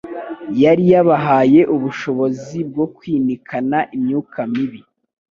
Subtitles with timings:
[0.63, 4.79] yari yabahaye ubushobozi bwo kwinikana imyuka mibi;